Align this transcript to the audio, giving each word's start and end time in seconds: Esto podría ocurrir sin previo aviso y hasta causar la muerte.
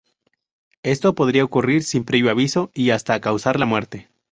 Esto 0.81 1.13
podría 1.13 1.43
ocurrir 1.43 1.83
sin 1.83 2.05
previo 2.05 2.31
aviso 2.31 2.71
y 2.73 2.89
hasta 2.89 3.21
causar 3.21 3.59
la 3.59 3.67
muerte. 3.67 4.09